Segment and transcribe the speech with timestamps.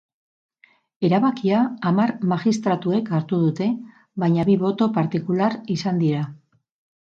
[1.09, 3.69] Erabakia hamar magistratuek hartu dute,
[4.25, 6.27] baina bi boto partikular izan dira.